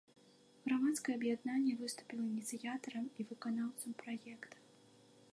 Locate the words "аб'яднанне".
1.17-1.73